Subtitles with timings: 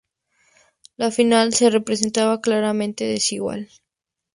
[0.97, 3.69] La final se presentaba claramente desigual.